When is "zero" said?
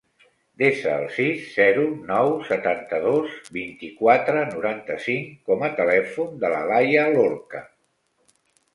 1.57-1.83